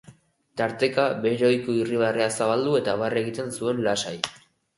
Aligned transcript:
Tarteka, 0.61 1.03
bere 1.25 1.45
ohiko 1.49 1.75
irribarrea 1.81 2.31
zabaldu 2.39 2.75
eta 2.81 2.97
barre 3.03 3.23
egiten 3.27 3.53
zuen 3.61 3.85
lasai. 3.91 4.17